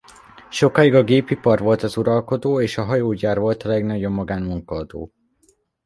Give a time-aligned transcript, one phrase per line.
[0.49, 5.13] Sokáig a gépipar volt az uralkodó és a hajógyár volt a legnagyobb magán munkaadó.